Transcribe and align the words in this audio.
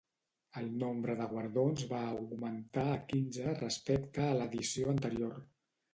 El 0.61 0.69
nombre 0.83 1.15
de 1.19 1.27
guardons 1.33 1.83
va 1.91 1.99
augmentar 2.13 2.85
a 2.95 2.97
quinze 3.13 3.55
respecte 3.63 4.25
a 4.29 4.35
l'edició 4.41 4.93
anterior. 4.99 5.37